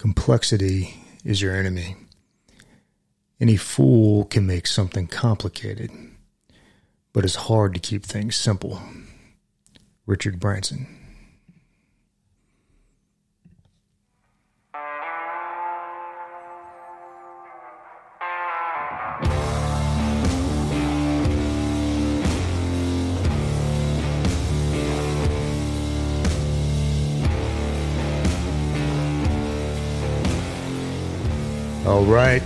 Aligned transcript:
Complexity 0.00 0.94
is 1.26 1.42
your 1.42 1.54
enemy. 1.54 1.94
Any 3.38 3.58
fool 3.58 4.24
can 4.24 4.46
make 4.46 4.66
something 4.66 5.06
complicated, 5.06 5.90
but 7.12 7.22
it's 7.22 7.34
hard 7.34 7.74
to 7.74 7.80
keep 7.80 8.06
things 8.06 8.34
simple. 8.34 8.80
Richard 10.06 10.40
Branson. 10.40 10.86
All 32.00 32.06
right. 32.06 32.42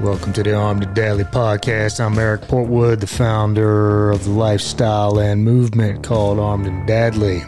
Welcome 0.00 0.32
to 0.34 0.44
the 0.44 0.54
Armed 0.54 0.84
and 0.84 0.94
Deadly 0.94 1.24
podcast. 1.24 1.98
I'm 1.98 2.16
Eric 2.16 2.42
Portwood, 2.42 3.00
the 3.00 3.08
founder 3.08 4.12
of 4.12 4.22
the 4.22 4.30
lifestyle 4.30 5.18
and 5.18 5.44
movement 5.44 6.04
called 6.04 6.38
Armed 6.38 6.68
and 6.68 6.86
Deadly. 6.86 7.42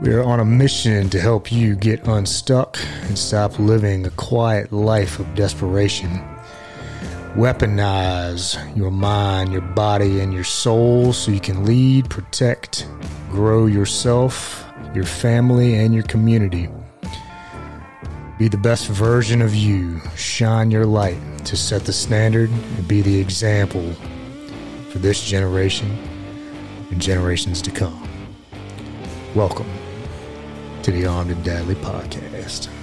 We 0.00 0.14
are 0.14 0.24
on 0.24 0.40
a 0.40 0.44
mission 0.46 1.10
to 1.10 1.20
help 1.20 1.52
you 1.52 1.76
get 1.76 2.08
unstuck 2.08 2.78
and 3.02 3.18
stop 3.18 3.58
living 3.58 4.06
a 4.06 4.10
quiet 4.12 4.72
life 4.72 5.18
of 5.18 5.34
desperation. 5.34 6.29
Weaponize 7.36 8.76
your 8.76 8.90
mind, 8.90 9.52
your 9.52 9.60
body, 9.62 10.20
and 10.20 10.34
your 10.34 10.44
soul 10.44 11.12
so 11.12 11.30
you 11.30 11.40
can 11.40 11.64
lead, 11.64 12.10
protect, 12.10 12.88
grow 13.30 13.66
yourself 13.66 14.60
your 14.94 15.04
family, 15.04 15.74
and 15.76 15.94
your 15.94 16.02
community. 16.04 16.68
Be 18.38 18.48
the 18.48 18.58
best 18.58 18.88
version 18.88 19.42
of 19.42 19.54
you. 19.54 20.00
Shine 20.16 20.70
your 20.70 20.86
light 20.86 21.18
to 21.44 21.56
set 21.56 21.84
the 21.84 21.92
standard 21.92 22.50
and 22.50 22.88
be 22.88 23.02
the 23.02 23.20
example 23.20 23.92
for 24.90 24.98
this 24.98 25.22
generation 25.22 25.96
and 26.90 27.00
generations 27.00 27.62
to 27.62 27.70
come. 27.70 28.08
Welcome 29.34 29.70
to 30.82 30.90
the 30.90 31.06
Armed 31.06 31.30
and 31.30 31.44
Deadly 31.44 31.76
Podcast. 31.76 32.79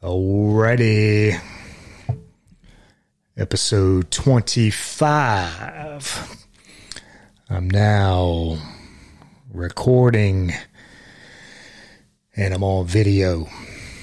Alrighty 0.00 1.36
episode 3.36 4.12
25. 4.12 6.46
I'm 7.50 7.68
now 7.68 8.58
recording 9.52 10.52
and 12.36 12.54
I'm 12.54 12.62
on 12.62 12.86
video. 12.86 13.48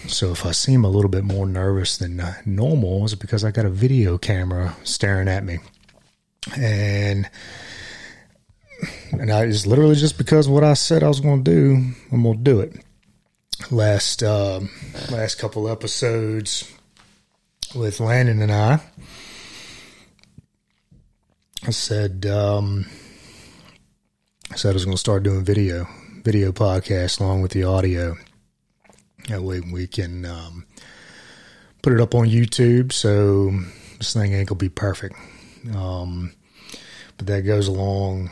So 0.07 0.33
if 0.33 0.45
I 0.45 0.51
seem 0.51 0.83
a 0.83 0.89
little 0.89 1.09
bit 1.09 1.23
more 1.23 1.45
nervous 1.45 1.95
than 1.95 2.21
normal, 2.45 3.05
it's 3.05 3.15
because 3.15 3.45
I 3.45 3.51
got 3.51 3.65
a 3.65 3.69
video 3.69 4.17
camera 4.17 4.75
staring 4.83 5.29
at 5.29 5.45
me. 5.45 5.59
And 6.57 7.29
and 9.13 9.31
I, 9.31 9.45
it's 9.45 9.65
literally 9.65 9.95
just 9.95 10.17
because 10.17 10.49
what 10.49 10.65
I 10.65 10.73
said 10.73 11.03
I 11.03 11.07
was 11.07 11.21
going 11.21 11.45
to 11.45 11.51
do, 11.51 11.85
I'm 12.11 12.23
going 12.23 12.39
to 12.39 12.43
do 12.43 12.59
it. 12.59 12.84
Last 13.71 14.21
um, 14.21 14.69
last 15.09 15.35
couple 15.35 15.69
episodes 15.69 16.71
with 17.73 17.99
Landon 17.99 18.41
and 18.41 18.51
I, 18.51 18.79
I 21.65 21.71
said, 21.71 22.25
um, 22.25 22.85
I 24.51 24.55
said 24.55 24.71
I 24.71 24.73
was 24.73 24.85
going 24.85 24.95
to 24.95 24.99
start 24.99 25.23
doing 25.23 25.43
video, 25.43 25.87
video 26.23 26.51
podcast 26.51 27.19
along 27.19 27.41
with 27.41 27.53
the 27.53 27.63
audio. 27.63 28.15
That 29.29 29.41
way 29.41 29.61
we 29.61 29.87
can 29.87 30.25
um, 30.25 30.65
put 31.81 31.93
it 31.93 32.01
up 32.01 32.13
on 32.13 32.27
YouTube. 32.27 32.91
So 32.91 33.51
this 33.97 34.13
thing 34.13 34.33
ain't 34.33 34.49
gonna 34.49 34.59
be 34.59 34.69
perfect, 34.69 35.15
um, 35.73 36.33
but 37.17 37.25
that 37.27 37.41
goes 37.41 37.67
along 37.67 38.29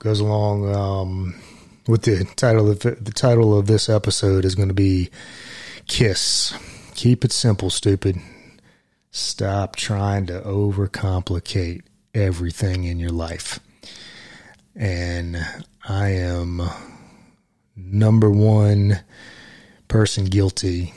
goes 0.00 0.20
along 0.20 0.74
um, 0.74 1.40
with 1.90 2.02
the 2.02 2.24
title. 2.36 2.70
Of, 2.70 2.80
the 2.80 3.12
title 3.14 3.58
of 3.58 3.66
this 3.66 3.88
episode 3.88 4.44
is 4.44 4.54
going 4.54 4.68
to 4.68 4.74
be 4.74 5.10
"Kiss." 5.86 6.54
Keep 6.94 7.24
it 7.24 7.32
simple, 7.32 7.70
stupid. 7.70 8.20
Stop 9.10 9.74
trying 9.76 10.26
to 10.26 10.40
overcomplicate 10.40 11.82
everything 12.14 12.84
in 12.84 12.98
your 12.98 13.10
life. 13.10 13.58
And 14.76 15.38
I 15.88 16.10
am 16.10 16.62
number 17.74 18.30
one 18.30 19.00
person 19.88 20.26
guilty 20.26 20.94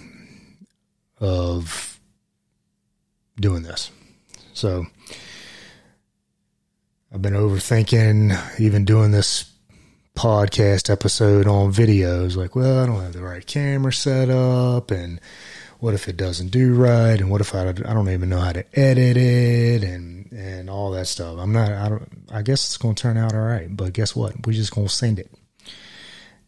of 1.19 1.99
doing 3.39 3.63
this. 3.63 3.89
So 4.53 4.85
I've 7.11 7.21
been 7.21 7.33
overthinking 7.33 8.59
even 8.59 8.85
doing 8.85 9.11
this 9.11 9.52
podcast 10.15 10.89
episode 10.89 11.47
on 11.47 11.73
videos. 11.73 12.35
Like, 12.35 12.55
well, 12.55 12.83
I 12.83 12.85
don't 12.85 13.01
have 13.01 13.13
the 13.13 13.21
right 13.21 13.45
camera 13.45 13.93
set 13.93 14.29
up 14.29 14.91
and 14.91 15.19
what 15.79 15.93
if 15.93 16.07
it 16.07 16.15
doesn't 16.15 16.49
do 16.49 16.73
right? 16.75 17.19
And 17.19 17.29
what 17.29 17.41
if 17.41 17.53
I, 17.53 17.67
I 17.67 17.73
don't 17.73 18.09
even 18.09 18.29
know 18.29 18.39
how 18.39 18.53
to 18.53 18.65
edit 18.79 19.17
it? 19.17 19.83
And 19.83 20.31
and 20.31 20.69
all 20.69 20.91
that 20.91 21.07
stuff. 21.07 21.37
I'm 21.37 21.51
not 21.51 21.71
i 21.71 21.89
don't 21.89 22.09
i 22.31 22.41
guess 22.41 22.65
it's 22.65 22.77
going 22.77 22.95
to 22.95 23.01
turn 23.01 23.17
out 23.17 23.33
all 23.33 23.41
right 23.41 23.75
but 23.75 23.93
guess 23.93 24.15
what? 24.15 24.45
We're 24.45 24.53
just 24.53 24.73
going 24.73 24.87
to 24.87 24.93
send 24.93 25.19
it. 25.19 25.31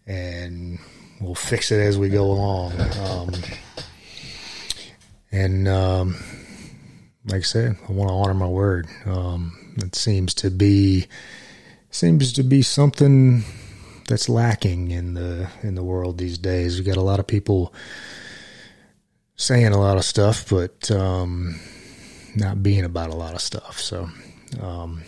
And 0.07 0.79
we'll 1.19 1.35
fix 1.35 1.71
it 1.71 1.79
as 1.79 1.97
we 1.97 2.09
go 2.09 2.25
along. 2.25 2.79
Um, 2.99 3.31
and 5.31 5.67
um, 5.67 6.15
like 7.25 7.39
i 7.39 7.41
said 7.41 7.77
i 7.87 7.91
want 7.91 8.09
to 8.09 8.15
honor 8.15 8.33
my 8.33 8.47
word. 8.47 8.87
Um, 9.05 9.75
it 9.77 9.95
seems 9.95 10.33
to 10.35 10.49
be 10.49 11.07
seems 11.95 12.33
to 12.33 12.43
be 12.43 12.61
something 12.61 13.43
that's 14.09 14.27
lacking 14.27 14.91
in 14.91 15.13
the 15.13 15.49
in 15.63 15.75
the 15.75 15.83
world 15.83 16.17
these 16.17 16.37
days 16.37 16.77
We've 16.77 16.85
got 16.85 16.97
a 16.97 17.01
lot 17.01 17.21
of 17.21 17.25
people 17.25 17.73
saying 19.37 19.71
a 19.71 19.79
lot 19.79 19.97
of 19.97 20.03
stuff, 20.03 20.49
but 20.49 20.91
um, 20.91 21.59
not 22.35 22.61
being 22.61 22.83
about 22.83 23.11
a 23.11 23.15
lot 23.15 23.33
of 23.33 23.41
stuff. 23.41 23.79
So, 23.79 24.09
um, 24.61 25.03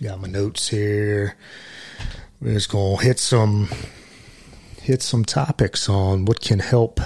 got 0.00 0.20
my 0.20 0.28
notes 0.28 0.68
here. 0.68 1.36
We're 2.40 2.54
just 2.54 2.70
gonna 2.70 3.02
hit 3.02 3.18
some 3.18 3.68
hit 4.80 5.02
some 5.02 5.24
topics 5.24 5.88
on 5.88 6.26
what 6.26 6.40
can 6.40 6.60
help 6.60 7.00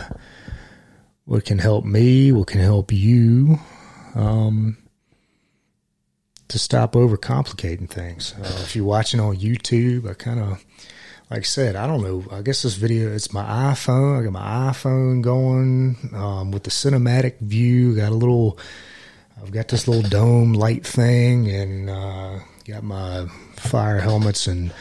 what 1.24 1.46
can 1.46 1.58
help 1.58 1.86
me, 1.86 2.30
what 2.30 2.48
can 2.48 2.60
help 2.60 2.92
you 2.92 3.58
um, 4.14 4.76
to 6.48 6.58
stop 6.58 6.92
overcomplicating 6.92 7.88
things. 7.88 8.34
Uh, 8.38 8.60
if 8.62 8.76
you're 8.76 8.84
watching 8.84 9.20
on 9.20 9.36
YouTube, 9.36 10.08
I 10.08 10.14
kind 10.14 10.40
of 10.40 10.64
like 11.30 11.40
I 11.40 11.42
said, 11.42 11.74
I 11.74 11.86
don't 11.86 12.02
know. 12.02 12.24
I 12.30 12.42
guess 12.42 12.62
this 12.62 12.74
video, 12.74 13.12
it's 13.12 13.32
my 13.32 13.42
iPhone. 13.42 14.20
I 14.20 14.22
got 14.24 14.32
my 14.32 14.70
iPhone 14.70 15.22
going 15.22 15.96
um, 16.12 16.50
with 16.50 16.64
the 16.64 16.70
cinematic 16.70 17.40
view. 17.40 17.96
Got 17.96 18.12
a 18.12 18.14
little, 18.14 18.58
I've 19.40 19.50
got 19.50 19.68
this 19.68 19.88
little 19.88 20.08
dome 20.08 20.52
light 20.52 20.86
thing 20.86 21.50
and 21.50 21.88
uh, 21.88 22.38
got 22.66 22.82
my 22.82 23.26
fire 23.56 24.00
helmets 24.00 24.46
and 24.46 24.72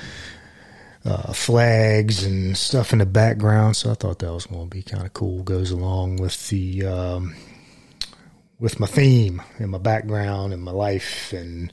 uh, 1.06 1.34
flags 1.34 2.24
and 2.24 2.58
stuff 2.58 2.92
in 2.92 3.00
the 3.00 3.06
background. 3.06 3.78
So 3.78 3.92
I 3.92 3.94
thought 3.94 4.20
that 4.20 4.34
was 4.34 4.46
going 4.46 4.70
to 4.70 4.76
be 4.76 4.84
kind 4.84 5.06
of 5.06 5.14
cool. 5.14 5.44
Goes 5.44 5.72
along 5.72 6.18
with 6.18 6.50
the, 6.50 6.86
um, 6.86 7.36
with 8.60 8.80
my 8.80 8.88
theme 8.88 9.42
and 9.60 9.72
my 9.72 9.78
background 9.78 10.54
and 10.54 10.62
my 10.62 10.72
life 10.72 11.34
and 11.34 11.72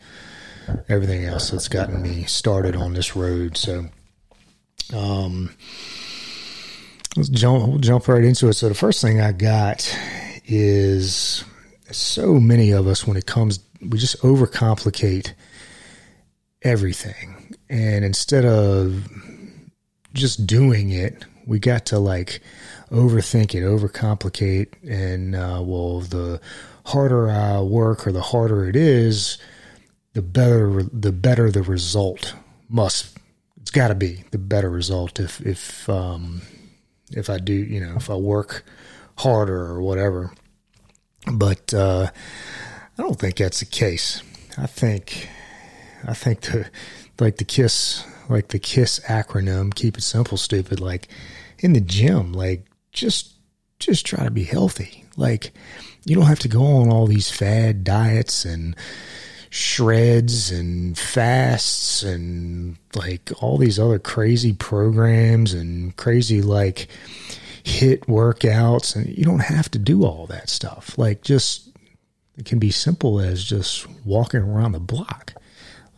everything 0.88 1.24
else 1.24 1.50
that's 1.50 1.68
gotten 1.68 2.02
me 2.02 2.24
started 2.24 2.76
on 2.76 2.94
this 2.94 3.16
road. 3.16 3.56
So, 3.56 3.86
um, 4.94 5.54
let's 7.16 7.28
jump, 7.28 7.68
we'll 7.68 7.78
jump 7.78 8.08
right 8.08 8.24
into 8.24 8.48
it. 8.48 8.54
So 8.54 8.68
the 8.68 8.74
first 8.74 9.00
thing 9.00 9.20
I 9.20 9.32
got 9.32 9.96
is 10.46 11.44
so 11.90 12.34
many 12.34 12.70
of 12.72 12.86
us 12.86 13.06
when 13.06 13.16
it 13.16 13.26
comes, 13.26 13.60
we 13.80 13.98
just 13.98 14.20
overcomplicate 14.22 15.32
everything. 16.62 17.56
And 17.68 18.04
instead 18.04 18.44
of 18.44 19.08
just 20.12 20.46
doing 20.46 20.90
it, 20.90 21.24
we 21.46 21.58
got 21.58 21.86
to 21.86 21.98
like 21.98 22.40
overthink 22.90 23.54
it, 23.54 23.62
overcomplicate. 23.62 24.74
And, 24.88 25.34
uh, 25.34 25.62
well, 25.64 26.00
the 26.00 26.40
harder 26.90 27.30
I 27.30 27.60
work 27.60 28.06
or 28.06 28.12
the 28.12 28.22
harder 28.22 28.68
it 28.68 28.76
is, 28.76 29.38
the 30.12 30.22
better, 30.22 30.82
the 30.82 31.12
better 31.12 31.50
the 31.50 31.62
result 31.62 32.34
must 32.68 33.16
it's 33.60 33.70
got 33.70 33.88
to 33.88 33.94
be 33.94 34.24
the 34.30 34.38
better 34.38 34.70
result 34.70 35.20
if 35.20 35.40
if 35.40 35.88
um, 35.88 36.42
if 37.12 37.30
I 37.30 37.38
do 37.38 37.52
you 37.52 37.80
know 37.80 37.94
if 37.96 38.10
I 38.10 38.14
work 38.14 38.64
harder 39.18 39.60
or 39.60 39.82
whatever. 39.82 40.32
But 41.32 41.72
uh, 41.74 42.10
I 42.98 43.02
don't 43.02 43.18
think 43.18 43.36
that's 43.36 43.60
the 43.60 43.66
case. 43.66 44.22
I 44.58 44.66
think 44.66 45.28
I 46.06 46.14
think 46.14 46.40
the 46.40 46.70
like 47.18 47.36
the 47.36 47.44
kiss 47.44 48.04
like 48.28 48.48
the 48.48 48.58
kiss 48.58 49.00
acronym 49.00 49.74
keep 49.74 49.98
it 49.98 50.02
simple 50.02 50.38
stupid 50.38 50.80
like 50.80 51.08
in 51.58 51.72
the 51.72 51.80
gym 51.80 52.32
like 52.32 52.66
just 52.92 53.34
just 53.78 54.06
try 54.06 54.24
to 54.24 54.30
be 54.30 54.44
healthy 54.44 54.99
like 55.16 55.52
you 56.04 56.16
don't 56.16 56.26
have 56.26 56.38
to 56.40 56.48
go 56.48 56.64
on 56.64 56.90
all 56.90 57.06
these 57.06 57.30
fad 57.30 57.84
diets 57.84 58.44
and 58.44 58.74
shreds 59.50 60.52
and 60.52 60.96
fasts 60.96 62.04
and 62.04 62.76
like 62.94 63.30
all 63.42 63.58
these 63.58 63.78
other 63.78 63.98
crazy 63.98 64.52
programs 64.52 65.52
and 65.52 65.96
crazy 65.96 66.40
like 66.40 66.86
hit 67.64 68.02
workouts. 68.02 68.94
And 68.94 69.06
you 69.16 69.24
don't 69.24 69.42
have 69.42 69.70
to 69.72 69.78
do 69.78 70.04
all 70.04 70.26
that 70.26 70.48
stuff. 70.48 70.96
Like 70.96 71.22
just 71.22 71.68
it 72.38 72.44
can 72.44 72.58
be 72.58 72.70
simple 72.70 73.20
as 73.20 73.44
just 73.44 73.86
walking 74.04 74.40
around 74.40 74.72
the 74.72 74.80
block. 74.80 75.34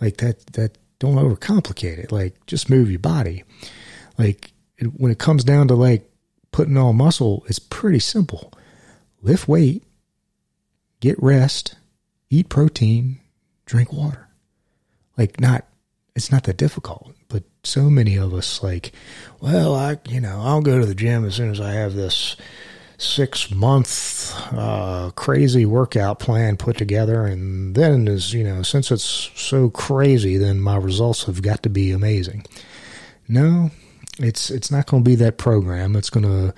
Like 0.00 0.16
that 0.16 0.44
that 0.54 0.78
don't 0.98 1.16
overcomplicate 1.16 1.98
it. 1.98 2.10
Like 2.10 2.34
just 2.46 2.70
move 2.70 2.90
your 2.90 3.00
body. 3.00 3.44
Like 4.18 4.50
when 4.96 5.12
it 5.12 5.18
comes 5.18 5.44
down 5.44 5.68
to 5.68 5.74
like 5.74 6.08
putting 6.50 6.76
on 6.76 6.96
muscle 6.96 7.44
it's 7.48 7.58
pretty 7.58 7.98
simple 7.98 8.52
lift 9.22 9.48
weight 9.48 9.82
get 11.00 11.20
rest 11.22 11.76
eat 12.30 12.48
protein 12.48 13.18
drink 13.66 13.92
water 13.92 14.28
like 15.16 15.40
not 15.40 15.64
it's 16.14 16.30
not 16.30 16.44
that 16.44 16.56
difficult 16.56 17.12
but 17.28 17.42
so 17.64 17.88
many 17.88 18.16
of 18.16 18.34
us 18.34 18.62
like 18.62 18.92
well 19.40 19.74
i 19.74 19.98
you 20.08 20.20
know 20.20 20.40
i'll 20.42 20.60
go 20.60 20.78
to 20.78 20.86
the 20.86 20.94
gym 20.94 21.24
as 21.24 21.34
soon 21.34 21.50
as 21.50 21.60
i 21.60 21.70
have 21.72 21.94
this 21.94 22.36
six 23.02 23.50
month 23.50 24.32
uh, 24.52 25.10
crazy 25.16 25.66
workout 25.66 26.18
plan 26.18 26.56
put 26.56 26.76
together, 26.76 27.26
and 27.26 27.74
then 27.74 28.06
is 28.08 28.32
you 28.32 28.44
know 28.44 28.62
since 28.62 28.90
it's 28.90 29.30
so 29.34 29.68
crazy, 29.70 30.36
then 30.36 30.60
my 30.60 30.76
results 30.76 31.24
have 31.24 31.42
got 31.42 31.62
to 31.64 31.68
be 31.68 31.90
amazing. 31.90 32.44
No, 33.28 33.70
it's 34.18 34.50
it's 34.50 34.70
not 34.70 34.86
going 34.86 35.04
to 35.04 35.08
be 35.08 35.16
that 35.16 35.38
program. 35.38 35.96
It's 35.96 36.10
going 36.10 36.24
to 36.24 36.54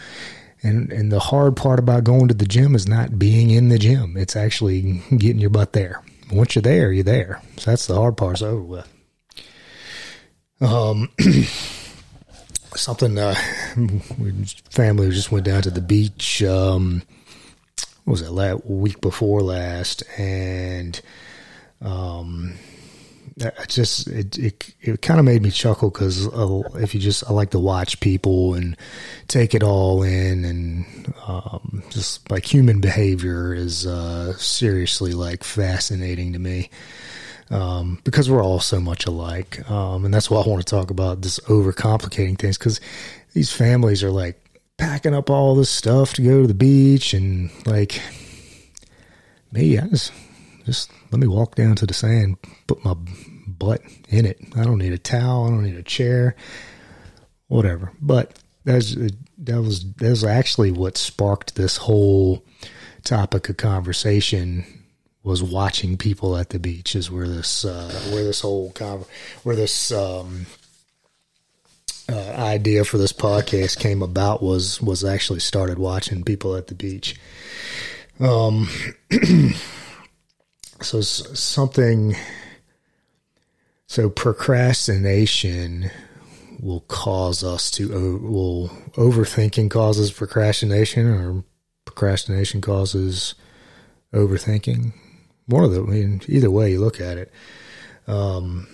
and 0.65 0.91
and 0.93 1.13
the 1.13 1.21
hard 1.21 1.57
part 1.57 1.79
about 1.79 2.05
going 2.05 2.29
to 2.29 2.35
the 2.35 2.47
gym 2.47 2.75
is 2.75 2.89
not 2.89 3.19
being 3.19 3.51
in 3.51 3.69
the 3.69 3.79
gym. 3.79 4.17
It's 4.17 4.35
actually 4.35 5.03
getting 5.17 5.39
your 5.39 5.51
butt 5.51 5.73
there. 5.73 6.03
Once 6.33 6.55
you're 6.55 6.63
there, 6.63 6.91
you're 6.91 7.05
there. 7.05 7.43
So 7.59 7.71
that's 7.71 7.87
the 7.87 7.95
hard 7.95 8.17
part's 8.17 8.43
over 8.43 8.63
with. 8.63 8.89
Um. 10.61 11.11
something 12.77 13.17
uh, 13.19 13.35
family 14.71 15.11
just 15.11 15.31
went 15.31 15.45
down 15.45 15.63
to 15.63 15.71
the 15.71 15.81
beach 15.81 16.43
um, 16.43 17.03
what 18.05 18.13
was 18.13 18.23
it 18.23 18.31
last 18.31 18.65
week 18.67 19.01
before 19.01 19.43
last 19.43 20.03
and 20.19 21.01
um 21.81 22.55
I 23.43 23.65
just 23.67 24.07
it 24.07 24.39
it, 24.39 24.75
it 24.81 25.03
kind 25.03 25.19
of 25.19 25.27
made 25.27 25.43
me 25.43 25.51
chuckle 25.51 25.91
because 25.91 26.29
uh, 26.29 26.63
if 26.77 26.95
you 26.95 27.01
just 27.01 27.29
I 27.29 27.33
like 27.33 27.51
to 27.51 27.59
watch 27.59 27.99
people 27.99 28.55
and 28.55 28.77
take 29.27 29.55
it 29.55 29.63
all 29.63 30.05
in 30.05 30.45
and 30.45 31.15
um, 31.27 31.83
just 31.91 32.31
like 32.31 32.45
human 32.45 32.81
behavior 32.81 33.53
is 33.53 33.87
uh, 33.87 34.37
seriously 34.37 35.13
like 35.13 35.43
fascinating 35.43 36.33
to 36.35 36.39
me 36.39 36.71
um, 37.51 38.01
because 38.05 38.31
we're 38.31 38.43
all 38.43 38.61
so 38.61 38.81
much 38.81 39.07
alike. 39.07 39.69
Um, 39.69 40.05
and 40.05 40.15
that's 40.15 40.31
why 40.31 40.41
I 40.41 40.49
want 40.49 40.65
to 40.65 40.71
talk 40.71 40.91
about 40.91 41.23
this 41.23 41.41
overcomplicating 41.41 42.39
things 42.39 42.57
because 42.57 42.81
these 43.33 43.53
families 43.53 44.03
are 44.05 44.11
like 44.11 44.41
packing 44.77 45.15
up 45.15 45.31
all 45.31 45.55
this 45.55 45.71
stuff 45.71 46.15
to 46.15 46.23
go 46.23 46.43
to 46.43 46.47
the 46.47 46.55
beach 46.55 47.15
and 47.15 47.51
like 47.67 48.01
me, 49.53 49.79
I 49.79 49.87
just 49.89 50.13
just 50.65 50.91
let 51.11 51.21
me 51.21 51.27
walk 51.27 51.55
down 51.55 51.77
to 51.77 51.87
the 51.87 51.95
sand, 51.95 52.37
put 52.67 52.85
my 52.85 52.95
butt 53.47 53.83
in 54.09 54.27
it. 54.27 54.39
I 54.57 54.65
don't 54.65 54.79
need 54.79 54.93
a 54.93 54.99
towel. 54.99 55.47
I 55.47 55.51
don't 55.51 55.63
need 55.63 55.77
a 55.77 55.83
chair, 55.83 56.35
whatever. 57.49 57.93
But 58.01 58.39
that's 58.65 58.95
that 59.39 59.61
was 59.61 59.93
that 59.95 60.11
was 60.11 60.25
actually 60.25 60.71
what 60.71 60.97
sparked 60.97 61.55
this 61.55 61.77
whole 61.77 62.45
topic 63.05 63.49
of 63.49 63.57
conversation 63.57 64.65
was 65.23 65.43
watching 65.43 65.97
people 65.97 66.37
at 66.37 66.51
the 66.51 66.59
beach 66.59 66.95
is 66.95 67.11
where 67.11 67.29
this 67.29 67.65
uh, 67.65 67.91
where 68.13 68.25
this 68.25 68.41
whole 68.41 68.71
con- 68.73 69.05
where 69.43 69.57
this 69.57 69.91
um, 69.93 70.47
uh, 72.11 72.35
idea 72.37 72.85
for 72.85 72.99
this 72.99 73.13
podcast 73.13 73.79
came 73.79 74.03
about 74.03 74.43
was 74.43 74.81
was 74.81 75.05
actually 75.05 75.41
started 75.41 75.79
watching 75.79 76.25
people 76.25 76.57
at 76.57 76.67
the 76.67 76.75
beach. 76.75 77.17
Um, 78.21 78.69
so 80.81 81.01
something 81.01 82.17
so 83.87 84.11
procrastination 84.11 85.91
will 86.61 86.81
cause 86.81 87.45
us 87.45 87.71
to 87.73 87.89
will 88.21 88.69
overthinking 88.95 89.71
causes 89.71 90.11
procrastination 90.13 91.07
or 91.07 91.45
procrastination 91.85 92.61
causes 92.61 93.35
overthinking 94.13 94.93
one 95.47 95.65
of 95.65 95.73
the, 95.73 95.83
I 95.83 95.87
mean, 95.87 96.23
either 96.27 96.51
way 96.51 96.71
you 96.71 96.81
look 96.81 97.01
at 97.01 97.19
it. 97.19 97.33
Um, 98.07 98.67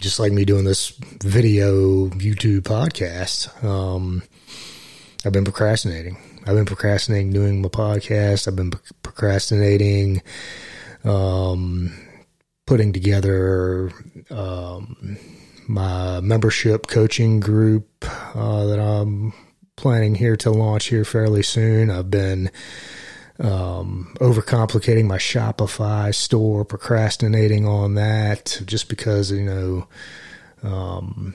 just 0.00 0.20
like 0.20 0.32
me 0.32 0.44
doing 0.44 0.64
this 0.64 0.90
video 1.22 2.08
YouTube 2.10 2.62
podcast, 2.62 3.64
um, 3.64 4.22
I've 5.24 5.32
been 5.32 5.44
procrastinating. 5.44 6.16
I've 6.46 6.54
been 6.54 6.66
procrastinating 6.66 7.32
doing 7.32 7.60
my 7.60 7.68
podcast. 7.68 8.46
I've 8.46 8.56
been 8.56 8.72
procrastinating, 9.02 10.22
um, 11.04 11.92
putting 12.66 12.92
together, 12.92 13.90
um, 14.30 15.18
my 15.68 16.20
membership 16.20 16.86
coaching 16.86 17.40
group, 17.40 18.04
uh, 18.34 18.66
that 18.66 18.80
I'm 18.80 19.32
planning 19.76 20.14
here 20.14 20.36
to 20.36 20.50
launch 20.50 20.86
here 20.86 21.04
fairly 21.04 21.42
soon. 21.42 21.90
I've 21.90 22.10
been, 22.10 22.50
um, 23.38 24.14
overcomplicating 24.20 25.06
my 25.06 25.18
Shopify 25.18 26.14
store, 26.14 26.64
procrastinating 26.64 27.66
on 27.66 27.94
that 27.94 28.60
just 28.64 28.88
because, 28.88 29.30
you 29.30 29.44
know, 29.44 29.86
um, 30.62 31.34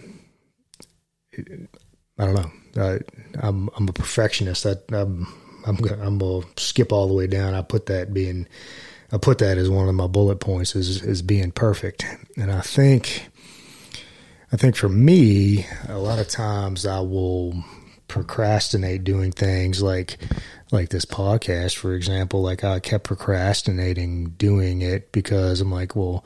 I 2.17 2.25
don't 2.25 2.35
know. 2.35 2.51
I, 2.75 2.99
I'm, 3.39 3.69
I'm 3.75 3.87
a 3.87 3.93
perfectionist. 3.93 4.65
I, 4.65 4.75
I'm, 4.91 5.27
I'm 5.65 5.77
I'm 6.01 6.17
gonna 6.17 6.45
skip 6.57 6.91
all 6.91 7.07
the 7.07 7.13
way 7.13 7.27
down. 7.27 7.53
I 7.53 7.61
put 7.61 7.85
that 7.87 8.13
being, 8.13 8.47
I 9.13 9.19
put 9.19 9.37
that 9.37 9.59
as 9.59 9.69
one 9.69 9.87
of 9.87 9.93
my 9.93 10.07
bullet 10.07 10.39
points 10.39 10.75
is, 10.75 11.03
is 11.03 11.21
being 11.21 11.51
perfect. 11.51 12.03
And 12.35 12.51
I 12.51 12.61
think, 12.61 13.29
I 14.51 14.57
think 14.57 14.75
for 14.75 14.89
me, 14.89 15.67
a 15.87 15.99
lot 15.99 16.17
of 16.17 16.27
times 16.27 16.87
I 16.87 16.99
will 16.99 17.63
procrastinate 18.07 19.03
doing 19.03 19.31
things 19.31 19.81
like 19.81 20.17
like 20.71 20.89
this 20.89 21.05
podcast, 21.05 21.75
for 21.77 21.93
example, 21.93 22.41
like 22.41 22.63
I 22.63 22.79
kept 22.79 23.03
procrastinating 23.03 24.31
doing 24.31 24.81
it 24.81 25.11
because 25.11 25.61
I'm 25.61 25.71
like, 25.71 25.95
well, 25.95 26.25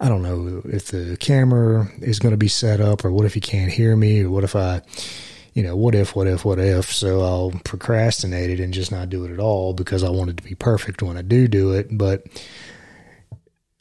I 0.00 0.08
don't 0.08 0.22
know 0.22 0.62
if 0.64 0.86
the 0.86 1.16
camera 1.18 1.88
is 2.00 2.18
going 2.18 2.32
to 2.32 2.36
be 2.36 2.48
set 2.48 2.80
up 2.80 3.04
or 3.04 3.12
what 3.12 3.24
if 3.24 3.36
you 3.36 3.42
can't 3.42 3.70
hear 3.70 3.96
me 3.96 4.24
or 4.24 4.30
what 4.30 4.42
if 4.42 4.56
I, 4.56 4.82
you 5.54 5.62
know, 5.62 5.76
what 5.76 5.94
if, 5.94 6.14
what 6.14 6.26
if, 6.26 6.44
what 6.44 6.58
if. 6.58 6.92
So 6.92 7.22
I'll 7.22 7.52
procrastinate 7.64 8.50
it 8.50 8.60
and 8.60 8.74
just 8.74 8.92
not 8.92 9.08
do 9.08 9.24
it 9.24 9.32
at 9.32 9.38
all 9.38 9.72
because 9.72 10.02
I 10.02 10.10
want 10.10 10.30
it 10.30 10.36
to 10.36 10.42
be 10.42 10.56
perfect 10.56 11.00
when 11.00 11.16
I 11.16 11.22
do 11.22 11.48
do 11.48 11.72
it. 11.72 11.88
But 11.96 12.24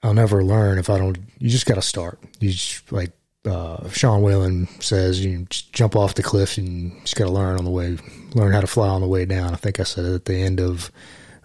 I'll 0.03 0.13
never 0.13 0.43
learn 0.43 0.77
if 0.77 0.89
I 0.89 0.99
don't, 0.99 1.17
you 1.39 1.49
just 1.49 1.65
got 1.65 1.75
to 1.75 1.81
start. 1.81 2.19
You 2.39 2.51
just 2.51 2.91
like, 2.91 3.11
uh, 3.45 3.89
Sean 3.89 4.21
Whalen 4.21 4.67
says 4.79 5.25
you 5.25 5.45
jump 5.49 5.95
off 5.95 6.13
the 6.13 6.23
cliff 6.23 6.57
and 6.57 6.97
just 7.01 7.15
got 7.15 7.25
to 7.25 7.31
learn 7.31 7.57
on 7.57 7.65
the 7.65 7.71
way, 7.71 7.97
learn 8.35 8.53
how 8.53 8.61
to 8.61 8.67
fly 8.67 8.87
on 8.87 9.01
the 9.01 9.07
way 9.07 9.25
down. 9.25 9.51
I 9.51 9.57
think 9.57 9.79
I 9.79 9.83
said 9.83 10.05
it 10.05 10.13
at 10.13 10.25
the 10.25 10.35
end 10.35 10.61
of 10.61 10.91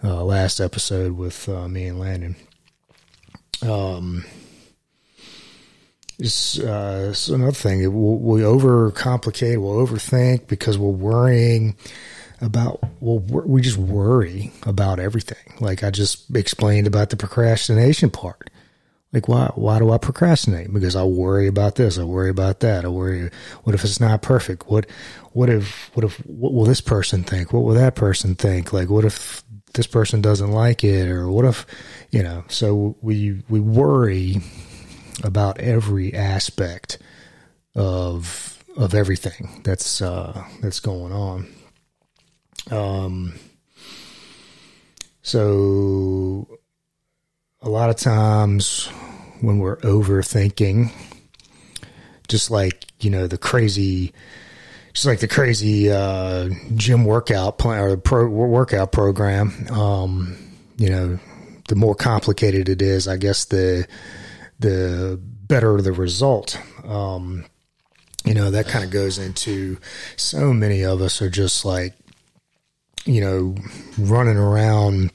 uh, 0.03 0.23
last 0.23 0.61
episode 0.61 1.17
with 1.17 1.49
uh, 1.49 1.67
me 1.67 1.87
and 1.87 1.99
Landon. 1.99 2.35
Um, 3.67 4.23
it's, 6.19 6.59
uh, 6.59 7.13
another 7.29 7.51
thing. 7.51 7.79
We, 7.79 7.87
we 7.87 8.41
overcomplicate, 8.41 9.61
we'll 9.61 9.85
overthink 9.85 10.47
because 10.47 10.77
we're 10.77 10.89
worrying 10.89 11.75
about, 12.41 12.83
well, 12.99 13.19
we 13.19 13.61
just 13.61 13.77
worry 13.77 14.51
about 14.63 14.99
everything. 14.99 15.55
Like 15.59 15.83
I 15.83 15.89
just 15.89 16.35
explained 16.35 16.87
about 16.87 17.09
the 17.09 17.17
procrastination 17.17 18.09
part 18.09 18.49
like 19.11 19.27
why 19.27 19.51
why 19.55 19.79
do 19.79 19.91
I 19.91 19.97
procrastinate? 19.97 20.71
Because 20.71 20.95
I 20.95 21.03
worry 21.03 21.47
about 21.47 21.75
this, 21.75 21.97
I 21.97 22.03
worry 22.03 22.29
about 22.29 22.59
that, 22.59 22.85
I 22.85 22.89
worry 22.89 23.29
what 23.63 23.73
if 23.73 23.83
it's 23.83 23.99
not 23.99 24.21
perfect? 24.21 24.69
What 24.69 24.85
what 25.33 25.49
if 25.49 25.89
what 25.95 26.03
if 26.05 26.17
what 26.27 26.53
will 26.53 26.65
this 26.65 26.81
person 26.81 27.23
think? 27.23 27.51
What 27.51 27.63
will 27.63 27.73
that 27.73 27.95
person 27.95 28.35
think? 28.35 28.71
Like 28.71 28.89
what 28.89 29.05
if 29.05 29.43
this 29.73 29.87
person 29.87 30.21
doesn't 30.21 30.51
like 30.51 30.83
it 30.83 31.09
or 31.09 31.29
what 31.29 31.45
if 31.45 31.65
you 32.11 32.21
know, 32.21 32.43
so 32.49 32.95
we 33.01 33.41
we 33.49 33.59
worry 33.59 34.37
about 35.23 35.59
every 35.59 36.13
aspect 36.13 36.97
of 37.75 38.63
of 38.77 38.93
everything 38.93 39.61
that's 39.63 40.01
uh 40.01 40.43
that's 40.61 40.79
going 40.79 41.11
on. 41.11 41.47
Um 42.71 43.33
so 45.21 46.59
a 47.61 47.69
lot 47.69 47.89
of 47.89 47.97
times 47.97 48.87
when 49.41 49.59
we're 49.59 49.77
overthinking, 49.77 50.91
just 52.27 52.51
like, 52.51 52.85
you 52.99 53.09
know, 53.09 53.27
the 53.27 53.37
crazy, 53.37 54.13
just 54.93 55.05
like 55.05 55.19
the 55.19 55.27
crazy 55.27 55.91
uh, 55.91 56.49
gym 56.75 57.05
workout 57.05 57.57
plan 57.57 57.83
or 57.83 57.97
pro, 57.97 58.27
workout 58.27 58.91
program, 58.91 59.67
um, 59.71 60.37
you 60.77 60.89
know, 60.89 61.19
the 61.67 61.75
more 61.75 61.95
complicated 61.95 62.69
it 62.69 62.81
is, 62.81 63.07
I 63.07 63.17
guess 63.17 63.45
the, 63.45 63.87
the 64.59 65.19
better 65.21 65.81
the 65.81 65.91
result. 65.91 66.59
Um, 66.85 67.45
you 68.25 68.33
know, 68.33 68.51
that 68.51 68.67
kind 68.67 68.83
of 68.83 68.91
goes 68.91 69.17
into 69.17 69.77
so 70.15 70.53
many 70.53 70.83
of 70.83 71.01
us 71.01 71.21
are 71.21 71.29
just 71.29 71.65
like, 71.65 71.93
you 73.05 73.21
know, 73.21 73.55
running 73.97 74.37
around 74.37 75.11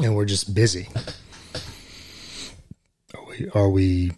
and 0.00 0.14
we're 0.14 0.24
just 0.24 0.54
busy. 0.54 0.88
Are 3.14 3.24
we, 3.28 3.50
are 3.54 3.68
we, 3.68 4.12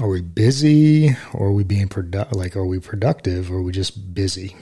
are 0.00 0.08
we 0.08 0.20
busy 0.20 1.16
or 1.32 1.48
are 1.48 1.52
we 1.52 1.64
being 1.64 1.88
productive? 1.88 2.36
Like, 2.36 2.56
are 2.56 2.66
we 2.66 2.78
productive 2.78 3.50
or 3.50 3.56
are 3.56 3.62
we 3.62 3.72
just 3.72 4.14
busy? 4.14 4.54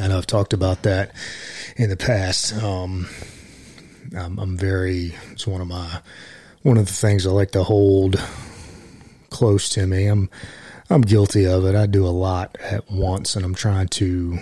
I 0.00 0.08
know 0.08 0.18
I've 0.18 0.26
talked 0.26 0.52
about 0.52 0.82
that 0.84 1.14
in 1.76 1.90
the 1.90 1.96
past. 1.96 2.54
Um, 2.60 3.06
I'm, 4.16 4.38
I'm 4.38 4.56
very, 4.56 5.14
it's 5.30 5.46
one 5.46 5.60
of 5.60 5.68
my, 5.68 6.00
one 6.64 6.78
of 6.78 6.86
the 6.86 6.92
things 6.92 7.26
I 7.26 7.30
like 7.30 7.50
to 7.52 7.62
hold 7.62 8.20
close 9.28 9.68
to 9.70 9.86
me. 9.86 10.06
I'm, 10.06 10.30
I'm 10.88 11.02
guilty 11.02 11.46
of 11.46 11.66
it. 11.66 11.74
I 11.74 11.84
do 11.84 12.06
a 12.06 12.08
lot 12.08 12.56
at 12.58 12.90
once 12.90 13.36
and 13.36 13.44
I'm 13.44 13.54
trying 13.54 13.88
to 13.88 14.38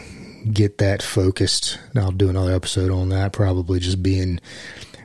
get 0.51 0.79
that 0.79 1.03
focused. 1.03 1.81
I'll 1.97 2.13
do 2.13 2.29
another 2.29 2.55
episode 2.55 2.93
on 2.93 3.09
that, 3.09 3.33
probably 3.33 3.81
just 3.81 4.03
being 4.03 4.41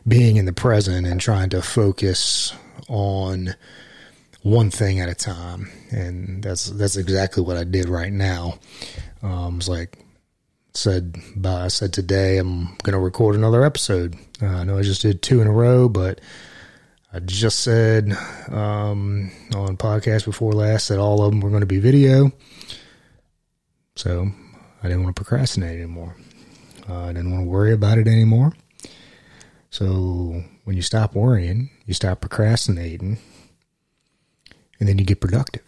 being 0.08 0.38
in 0.38 0.46
the 0.46 0.54
present 0.54 1.06
and 1.08 1.20
trying 1.20 1.50
to 1.50 1.62
focus 1.62 2.54
on 2.88 3.56
one 4.44 4.70
thing 4.70 5.00
at 5.00 5.10
a 5.10 5.16
time. 5.16 5.72
And 5.92 6.44
that's 6.44 6.68
that's 6.68 6.98
exactly 6.98 7.42
what 7.42 7.58
I 7.58 7.64
did 7.64 7.90
right 7.90 8.14
now. 8.14 8.60
Um, 9.24 9.58
it's 9.58 9.68
like 9.68 9.98
said 10.76 11.18
by 11.36 11.66
I 11.66 11.68
said 11.70 11.94
today 11.94 12.38
I'm 12.38 12.78
gonna 12.84 13.00
record 13.00 13.36
another 13.36 13.66
episode. 13.66 14.16
Uh, 14.40 14.46
I 14.46 14.64
know 14.66 14.78
I 14.78 14.84
just 14.84 15.02
did 15.02 15.24
two 15.24 15.42
in 15.42 15.48
a 15.48 15.52
row, 15.52 15.90
but 15.90 16.22
I 17.14 17.20
just 17.20 17.62
said 17.62 18.12
um, 18.50 19.32
on 19.56 19.78
podcast 19.78 20.26
before 20.26 20.52
last 20.52 20.90
that 20.90 21.00
all 21.00 21.24
of 21.24 21.32
them 21.32 21.40
were 21.40 21.50
going 21.50 21.62
to 21.62 21.66
be 21.66 21.80
video. 21.80 22.32
So 23.96 24.30
I 24.84 24.88
didn't 24.88 25.04
want 25.04 25.16
to 25.16 25.24
procrastinate 25.24 25.78
anymore. 25.78 26.16
Uh, 26.88 27.06
I 27.06 27.14
didn't 27.14 27.32
want 27.32 27.46
to 27.46 27.50
worry 27.50 27.74
about 27.74 27.98
it 27.98 28.08
anymore. 28.08 28.54
So 29.70 30.44
when 30.66 30.76
you 30.76 30.82
stop 30.82 31.16
worrying, 31.16 31.70
you 31.86 31.94
stop 31.94 32.22
procrastinating, 32.22 33.18
and 34.80 34.88
then 34.88 34.98
you 34.98 35.06
get 35.06 35.22
productive, 35.22 35.64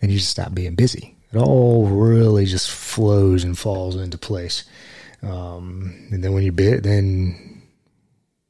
and 0.00 0.10
you 0.10 0.18
just 0.18 0.30
stop 0.30 0.54
being 0.54 0.74
busy. 0.74 1.16
It 1.32 1.38
all 1.38 1.86
really 1.86 2.46
just 2.46 2.70
flows 2.70 3.42
and 3.44 3.58
falls 3.58 3.96
into 3.96 4.18
place. 4.18 4.64
Um, 5.22 6.08
and 6.10 6.22
then 6.22 6.32
when 6.32 6.44
you 6.44 6.52
bit, 6.52 6.82
then 6.82 7.53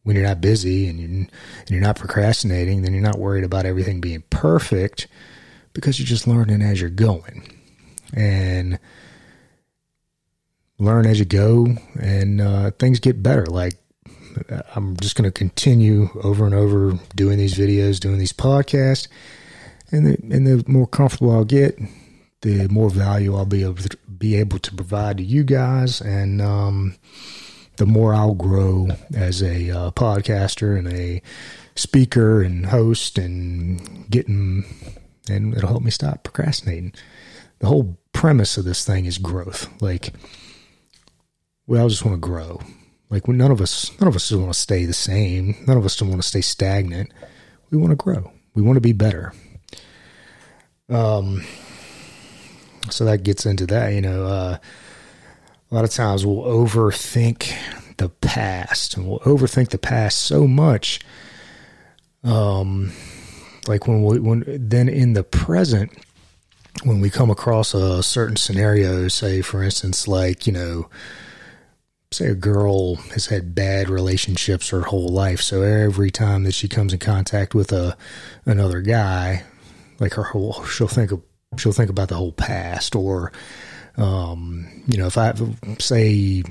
when 0.04 0.16
you're 0.16 0.24
not 0.24 0.40
busy 0.40 0.86
and 0.86 0.98
you're, 0.98 1.08
and 1.10 1.30
you're 1.68 1.80
not 1.80 1.96
procrastinating, 1.98 2.82
then 2.82 2.92
you're 2.92 3.02
not 3.02 3.18
worried 3.18 3.44
about 3.44 3.66
everything 3.66 4.00
being 4.00 4.22
perfect 4.30 5.08
because 5.72 5.98
you're 5.98 6.06
just 6.06 6.26
learning 6.26 6.62
as 6.62 6.80
you're 6.80 6.90
going. 6.90 7.42
And 8.14 8.78
learn 10.78 11.06
as 11.06 11.18
you 11.18 11.24
go, 11.24 11.66
and 12.00 12.40
uh, 12.40 12.70
things 12.72 13.00
get 13.00 13.22
better. 13.22 13.46
Like 13.46 13.74
I'm 14.74 14.96
just 14.98 15.16
going 15.16 15.24
to 15.24 15.32
continue 15.32 16.08
over 16.22 16.44
and 16.44 16.54
over 16.54 16.98
doing 17.14 17.38
these 17.38 17.54
videos, 17.54 18.00
doing 18.00 18.18
these 18.18 18.32
podcasts, 18.32 19.08
and 19.90 20.06
the 20.06 20.18
and 20.34 20.46
the 20.46 20.64
more 20.66 20.86
comfortable 20.86 21.32
I'll 21.32 21.44
get, 21.44 21.78
the 22.42 22.68
more 22.68 22.90
value 22.90 23.34
I'll 23.34 23.46
be 23.46 23.62
able 23.62 23.74
to 23.76 23.96
be 24.18 24.36
able 24.36 24.58
to 24.60 24.74
provide 24.74 25.18
to 25.18 25.24
you 25.24 25.44
guys, 25.44 26.00
and 26.00 26.40
um, 26.40 26.96
the 27.76 27.86
more 27.86 28.14
I'll 28.14 28.34
grow 28.34 28.88
as 29.14 29.42
a 29.42 29.70
uh, 29.70 29.90
podcaster 29.90 30.78
and 30.78 30.88
a 30.88 31.22
speaker 31.74 32.42
and 32.42 32.66
host, 32.66 33.18
and 33.18 34.08
getting, 34.10 34.64
and 35.28 35.54
it'll 35.56 35.68
help 35.68 35.82
me 35.82 35.90
stop 35.90 36.22
procrastinating. 36.22 36.92
The 37.58 37.66
whole 37.66 37.96
premise 38.12 38.56
of 38.56 38.64
this 38.64 38.84
thing 38.84 39.06
is 39.06 39.18
growth. 39.18 39.68
Like 39.82 40.12
we 41.66 41.78
all 41.78 41.88
just 41.88 42.04
want 42.04 42.16
to 42.16 42.28
grow. 42.28 42.60
Like 43.10 43.28
none 43.28 43.50
of 43.50 43.60
us, 43.60 43.90
none 44.00 44.08
of 44.08 44.16
us 44.16 44.32
want 44.32 44.52
to 44.52 44.58
stay 44.58 44.84
the 44.84 44.92
same. 44.92 45.56
None 45.66 45.76
of 45.76 45.84
us 45.84 45.96
don't 45.96 46.08
want 46.08 46.22
to 46.22 46.28
stay 46.28 46.40
stagnant. 46.40 47.12
We 47.70 47.78
want 47.78 47.90
to 47.90 47.96
grow. 47.96 48.32
We 48.54 48.62
want 48.62 48.76
to 48.76 48.80
be 48.80 48.92
better. 48.92 49.32
Um, 50.88 51.44
so 52.90 53.04
that 53.04 53.22
gets 53.22 53.46
into 53.46 53.66
that. 53.66 53.92
You 53.92 54.00
know, 54.00 54.26
uh, 54.26 54.58
a 55.74 55.78
lot 55.78 55.84
of 55.84 55.90
times 55.90 56.24
we'll 56.24 56.44
overthink 56.44 57.52
the 57.96 58.08
past, 58.08 58.96
and 58.96 59.08
we'll 59.08 59.18
overthink 59.20 59.70
the 59.70 59.78
past 59.78 60.20
so 60.20 60.46
much. 60.46 61.00
Um, 62.22 62.92
like 63.66 63.88
when 63.88 64.04
we, 64.04 64.20
when 64.20 64.44
then 64.46 64.88
in 64.88 65.14
the 65.14 65.24
present, 65.24 65.90
when 66.84 67.00
we 67.00 67.10
come 67.10 67.28
across 67.28 67.74
a 67.74 68.04
certain 68.04 68.36
scenario, 68.36 69.08
say 69.08 69.42
for 69.42 69.64
instance, 69.64 70.06
like 70.06 70.46
you 70.46 70.52
know 70.52 70.88
say 72.12 72.28
a 72.28 72.36
girl 72.36 72.94
has 72.94 73.26
had 73.26 73.56
bad 73.56 73.88
relationships 73.88 74.68
her 74.68 74.82
whole 74.82 75.08
life, 75.08 75.40
so 75.40 75.62
every 75.62 76.12
time 76.12 76.44
that 76.44 76.54
she 76.54 76.68
comes 76.68 76.92
in 76.92 77.00
contact 77.00 77.52
with 77.52 77.72
a 77.72 77.96
another 78.46 78.80
guy, 78.80 79.42
like 79.98 80.14
her 80.14 80.22
whole 80.22 80.64
she'll 80.66 80.86
think 80.86 81.10
of 81.10 81.20
she'll 81.58 81.72
think 81.72 81.90
about 81.90 82.10
the 82.10 82.14
whole 82.14 82.30
past 82.30 82.94
or 82.94 83.32
um, 83.96 84.66
you 84.86 84.98
know, 84.98 85.06
if 85.06 85.18
I 85.18 85.34
say 85.78 86.42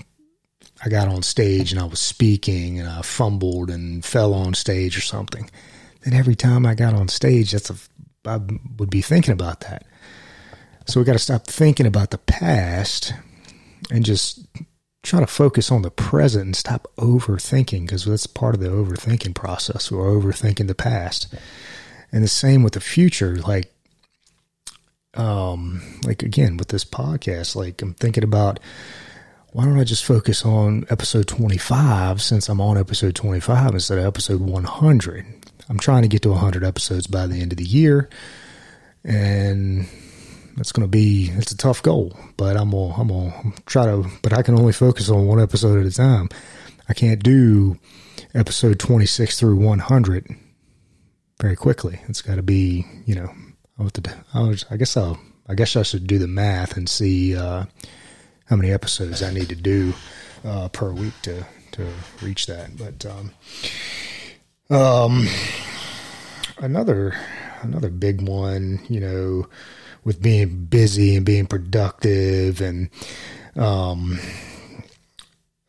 I 0.83 0.89
got 0.89 1.07
on 1.07 1.23
stage 1.23 1.71
and 1.71 1.81
I 1.81 1.85
was 1.85 1.99
speaking 1.99 2.79
and 2.79 2.87
I 2.87 3.01
fumbled 3.01 3.69
and 3.69 4.03
fell 4.03 4.33
on 4.33 4.53
stage 4.53 4.97
or 4.97 5.01
something, 5.01 5.49
then 6.01 6.13
every 6.13 6.35
time 6.35 6.65
I 6.65 6.75
got 6.75 6.93
on 6.93 7.07
stage, 7.07 7.51
that's 7.51 7.69
a 7.69 7.75
I 8.25 8.39
would 8.77 8.89
be 8.89 9.01
thinking 9.01 9.33
about 9.33 9.61
that. 9.61 9.85
So 10.85 10.99
we 10.99 11.05
got 11.05 11.13
to 11.13 11.19
stop 11.19 11.47
thinking 11.47 11.85
about 11.85 12.11
the 12.11 12.17
past 12.17 13.13
and 13.91 14.05
just 14.05 14.45
try 15.01 15.19
to 15.19 15.27
focus 15.27 15.71
on 15.71 15.81
the 15.81 15.91
present 15.91 16.45
and 16.45 16.55
stop 16.55 16.87
overthinking 16.97 17.81
because 17.81 18.05
that's 18.05 18.27
part 18.27 18.55
of 18.55 18.61
the 18.61 18.69
overthinking 18.69 19.35
process. 19.35 19.91
We're 19.91 20.05
overthinking 20.05 20.67
the 20.67 20.75
past. 20.75 21.33
And 22.11 22.23
the 22.23 22.29
same 22.29 22.63
with 22.63 22.73
the 22.73 22.79
future. 22.79 23.35
Like, 23.37 23.73
um, 25.15 25.81
like 26.05 26.23
again, 26.23 26.57
with 26.57 26.69
this 26.69 26.85
podcast, 26.85 27.55
like 27.55 27.81
I'm 27.81 27.93
thinking 27.93 28.23
about 28.23 28.59
why 29.51 29.65
don't 29.65 29.79
I 29.79 29.83
just 29.83 30.05
focus 30.05 30.43
on 30.45 30.85
episode 30.89 31.27
25 31.27 32.21
since 32.21 32.49
I'm 32.49 32.59
on 32.59 32.77
episode 32.77 33.15
25 33.15 33.73
instead 33.75 33.99
of 33.99 34.05
episode 34.05 34.41
100? 34.41 35.25
I'm 35.69 35.79
trying 35.79 36.01
to 36.01 36.07
get 36.07 36.23
to 36.23 36.29
100 36.29 36.63
episodes 36.63 37.05
by 37.05 37.27
the 37.27 37.39
end 37.39 37.53
of 37.53 37.57
the 37.57 37.63
year. 37.63 38.09
And 39.03 39.87
that's 40.55 40.71
going 40.71 40.83
to 40.83 40.89
be 40.89 41.29
it's 41.33 41.51
a 41.51 41.57
tough 41.57 41.83
goal, 41.83 42.17
but 42.37 42.57
I'm 42.57 42.71
gonna 42.71 42.93
I'm 42.95 43.07
gonna 43.07 43.53
try 43.65 43.85
to. 43.85 44.07
But 44.21 44.33
I 44.33 44.41
can 44.41 44.57
only 44.57 44.73
focus 44.73 45.09
on 45.09 45.27
one 45.27 45.39
episode 45.39 45.79
at 45.79 45.85
a 45.85 45.95
time. 45.95 46.29
I 46.89 46.93
can't 46.93 47.23
do 47.23 47.77
episode 48.33 48.79
26 48.79 49.39
through 49.39 49.57
100 49.57 50.35
very 51.39 51.55
quickly. 51.55 51.99
It's 52.07 52.21
got 52.21 52.35
to 52.35 52.43
be 52.43 52.85
you 53.05 53.15
know 53.15 53.29
I, 53.79 53.89
I, 54.33 54.41
was, 54.41 54.65
I 54.69 54.77
guess 54.77 54.95
I'll 54.97 55.19
I 55.47 55.55
guess 55.55 55.75
I 55.75 55.83
should 55.83 56.07
do 56.07 56.19
the 56.19 56.27
math 56.27 56.77
and 56.77 56.87
see 56.87 57.35
uh, 57.35 57.65
how 58.45 58.55
many 58.55 58.71
episodes 58.71 59.21
I 59.21 59.33
need 59.33 59.49
to 59.49 59.55
do 59.55 59.93
uh, 60.45 60.69
per 60.69 60.91
week 60.91 61.13
to 61.23 61.45
to 61.73 61.87
reach 62.21 62.45
that. 62.47 62.77
But 62.77 63.05
um, 63.05 63.31
um, 64.69 65.27
another 66.59 67.13
another 67.61 67.89
big 67.89 68.21
one, 68.21 68.79
you 68.87 68.99
know 68.99 69.47
with 70.03 70.21
being 70.21 70.65
busy 70.65 71.15
and 71.15 71.25
being 71.25 71.45
productive 71.45 72.61
and 72.61 72.89
um, 73.55 74.19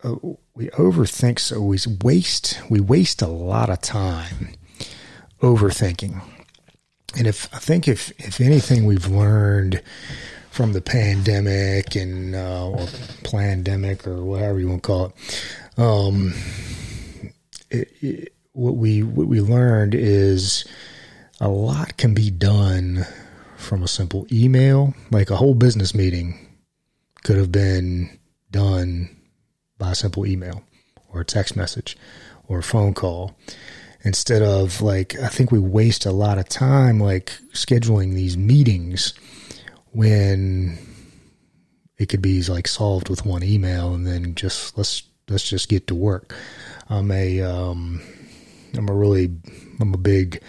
uh, 0.03 0.15
we 0.53 0.67
overthink 0.69 1.39
so 1.39 1.61
we 1.61 1.77
waste 2.03 2.59
we 2.69 2.79
waste 2.79 3.21
a 3.21 3.27
lot 3.27 3.69
of 3.69 3.81
time 3.81 4.49
overthinking 5.41 6.21
and 7.17 7.27
if 7.27 7.53
i 7.53 7.57
think 7.57 7.87
if 7.87 8.11
if 8.19 8.39
anything 8.41 8.85
we've 8.85 9.07
learned 9.07 9.81
from 10.51 10.73
the 10.73 10.81
pandemic 10.81 11.95
and 11.95 12.35
uh, 12.35 12.69
or 12.69 12.87
pandemic 13.23 14.07
or 14.07 14.23
whatever 14.23 14.59
you 14.59 14.69
want 14.69 14.81
to 14.81 14.87
call 14.87 15.05
it 15.05 15.43
um 15.77 16.33
it, 17.69 17.91
it, 18.01 18.33
what 18.53 18.75
we 18.75 19.03
what 19.03 19.27
we 19.27 19.41
learned 19.41 19.93
is 19.93 20.65
a 21.41 21.49
lot 21.49 21.97
can 21.97 22.13
be 22.13 22.31
done 22.31 23.05
from 23.57 23.83
a 23.83 23.87
simple 23.87 24.25
email. 24.31 24.93
Like 25.11 25.29
a 25.29 25.35
whole 25.35 25.55
business 25.55 25.93
meeting 25.93 26.39
could 27.23 27.37
have 27.37 27.51
been 27.51 28.17
done 28.51 29.15
by 29.77 29.91
a 29.91 29.95
simple 29.95 30.25
email 30.25 30.63
or 31.09 31.21
a 31.21 31.25
text 31.25 31.55
message 31.55 31.97
or 32.47 32.59
a 32.59 32.63
phone 32.63 32.93
call. 32.93 33.35
Instead 34.05 34.41
of 34.41 34.81
like 34.81 35.19
I 35.19 35.27
think 35.27 35.51
we 35.51 35.59
waste 35.59 36.05
a 36.05 36.11
lot 36.11 36.37
of 36.37 36.47
time 36.47 36.99
like 36.99 37.33
scheduling 37.51 38.13
these 38.13 38.37
meetings 38.37 39.13
when 39.91 40.77
it 41.97 42.07
could 42.07 42.21
be 42.21 42.41
like 42.43 42.67
solved 42.67 43.09
with 43.09 43.25
one 43.25 43.43
email 43.43 43.93
and 43.93 44.05
then 44.05 44.35
just 44.35 44.77
let's 44.77 45.03
let's 45.27 45.49
just 45.49 45.67
get 45.67 45.87
to 45.87 45.95
work. 45.95 46.33
I'm 46.87 47.11
a 47.11 47.41
um 47.41 48.01
I'm 48.77 48.87
a 48.87 48.93
really 48.93 49.31
I'm 49.81 49.93
a 49.93 49.97
big 49.97 50.41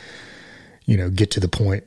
you 0.84 0.96
know 0.96 1.10
get 1.10 1.32
to 1.32 1.40
the 1.40 1.48
point 1.48 1.84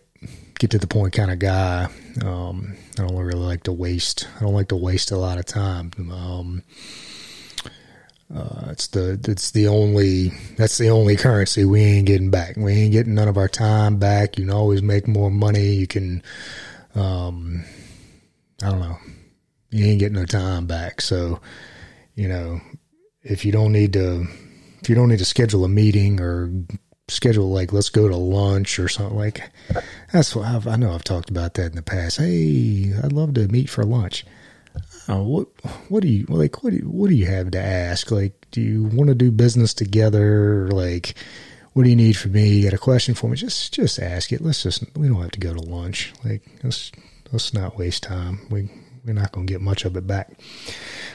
get 0.57 0.71
to 0.71 0.79
the 0.79 0.87
point 0.87 1.13
kind 1.13 1.31
of 1.31 1.39
guy. 1.39 1.87
Um, 2.23 2.75
I 2.97 3.07
don't 3.07 3.15
really 3.15 3.39
like 3.39 3.63
to 3.63 3.71
waste. 3.71 4.27
I 4.37 4.41
don't 4.41 4.53
like 4.53 4.67
to 4.69 4.75
waste 4.75 5.11
a 5.11 5.17
lot 5.17 5.37
of 5.37 5.45
time. 5.45 5.91
Um, 6.11 6.63
uh, 8.33 8.67
it's 8.69 8.87
the 8.87 9.19
it's 9.27 9.51
the 9.51 9.67
only 9.67 10.29
that's 10.55 10.77
the 10.77 10.89
only 10.89 11.15
currency 11.15 11.65
we 11.65 11.81
ain't 11.81 12.05
getting 12.05 12.29
back. 12.29 12.57
We 12.57 12.73
ain't 12.73 12.91
getting 12.91 13.15
none 13.15 13.27
of 13.27 13.37
our 13.37 13.47
time 13.47 13.97
back. 13.97 14.37
You 14.37 14.45
can 14.45 14.53
always 14.53 14.83
make 14.83 15.07
more 15.07 15.31
money. 15.31 15.69
You 15.69 15.87
can, 15.87 16.21
um, 16.93 17.63
I 18.61 18.69
don't 18.69 18.81
know, 18.81 18.97
you 19.71 19.85
ain't 19.85 19.99
getting 19.99 20.17
no 20.19 20.25
time 20.25 20.67
back. 20.67 21.01
So, 21.01 21.39
you 22.13 22.27
know, 22.27 22.61
if 23.23 23.45
you 23.45 23.51
don't 23.51 23.71
need 23.71 23.93
to, 23.93 24.27
if 24.81 24.89
you 24.89 24.95
don't 24.95 25.09
need 25.09 25.19
to 25.19 25.25
schedule 25.25 25.65
a 25.65 25.69
meeting 25.69 26.21
or 26.21 26.51
schedule 27.07 27.49
like 27.49 27.73
let's 27.73 27.89
go 27.89 28.07
to 28.07 28.15
lunch 28.15 28.77
or 28.77 28.87
something 28.87 29.17
like 29.17 29.49
that's 30.13 30.35
what 30.35 30.45
I've, 30.45 30.67
i 30.67 30.75
know 30.75 30.93
I've 30.93 31.03
talked 31.03 31.31
about 31.31 31.55
that 31.55 31.71
in 31.71 31.75
the 31.75 31.81
past. 31.81 32.17
Hey, 32.17 32.93
I'd 33.03 33.11
love 33.11 33.33
to 33.33 33.47
meet 33.47 33.71
for 33.71 33.83
lunch. 33.83 34.25
Uh, 35.09 35.23
what 35.23 35.47
what 35.89 36.03
do 36.03 36.07
you 36.07 36.25
like? 36.29 36.63
What 36.63 36.69
do 36.69 36.77
you, 36.77 36.83
what 36.83 37.09
do 37.09 37.15
you 37.15 37.25
have 37.25 37.49
to 37.51 37.59
ask? 37.59 38.11
Like, 38.11 38.45
do 38.51 38.61
you 38.61 38.83
want 38.83 39.07
to 39.07 39.15
do 39.15 39.31
business 39.31 39.73
together? 39.73 40.69
Like, 40.69 41.15
what 41.73 41.83
do 41.83 41.89
you 41.89 41.95
need 41.95 42.13
from 42.13 42.33
me? 42.33 42.47
You 42.49 42.63
got 42.65 42.73
a 42.73 42.77
question 42.77 43.15
for 43.15 43.27
me? 43.27 43.35
Just 43.35 43.73
just 43.73 43.97
ask 43.97 44.31
it. 44.31 44.41
Let's 44.41 44.61
just 44.61 44.83
we 44.95 45.07
don't 45.07 45.21
have 45.21 45.31
to 45.31 45.39
go 45.39 45.53
to 45.53 45.61
lunch. 45.61 46.13
Like, 46.23 46.43
let's 46.63 46.91
let's 47.31 47.55
not 47.55 47.75
waste 47.75 48.03
time. 48.03 48.45
We 48.51 48.69
we're 49.03 49.13
not 49.13 49.31
going 49.31 49.47
to 49.47 49.53
get 49.53 49.61
much 49.61 49.83
of 49.83 49.97
it 49.97 50.05
back, 50.05 50.31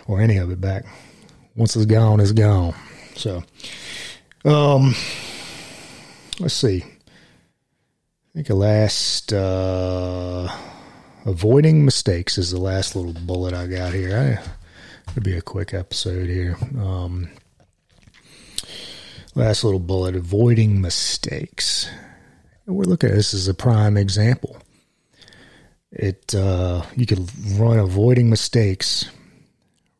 or 0.08 0.20
any 0.20 0.38
of 0.38 0.50
it 0.50 0.60
back. 0.60 0.86
Once 1.54 1.76
it's 1.76 1.86
gone, 1.86 2.18
it's 2.18 2.32
gone. 2.32 2.74
So, 3.14 3.44
um, 4.44 4.92
let's 6.40 6.54
see. 6.54 6.82
I 6.82 8.34
think 8.34 8.48
the 8.48 8.56
last. 8.56 9.32
Uh, 9.32 10.48
avoiding 11.24 11.84
mistakes 11.84 12.38
is 12.38 12.50
the 12.50 12.60
last 12.60 12.94
little 12.96 13.12
bullet 13.12 13.54
I 13.54 13.66
got 13.66 13.92
here. 13.92 14.16
I, 14.16 15.10
it'll 15.10 15.22
be 15.22 15.36
a 15.36 15.42
quick 15.42 15.74
episode 15.74 16.28
here. 16.28 16.56
Um, 16.78 17.30
last 19.34 19.64
little 19.64 19.80
bullet: 19.80 20.16
avoiding 20.16 20.80
mistakes. 20.80 21.88
We're 22.66 22.84
looking 22.84 23.10
at 23.10 23.16
this 23.16 23.34
as 23.34 23.48
a 23.48 23.54
prime 23.54 23.96
example. 23.96 24.56
It 25.90 26.34
uh, 26.34 26.82
you 26.96 27.06
could 27.06 27.30
run 27.58 27.78
avoiding 27.78 28.30
mistakes, 28.30 29.08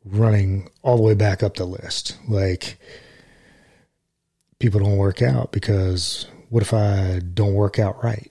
running 0.04 0.68
all 0.82 0.96
the 0.96 1.02
way 1.02 1.14
back 1.14 1.42
up 1.42 1.54
the 1.54 1.64
list. 1.64 2.16
Like 2.28 2.78
people 4.58 4.80
don't 4.80 4.96
work 4.96 5.22
out 5.22 5.52
because 5.52 6.26
what 6.48 6.62
if 6.62 6.72
I 6.72 7.20
don't 7.20 7.54
work 7.54 7.78
out 7.78 8.02
right? 8.02 8.30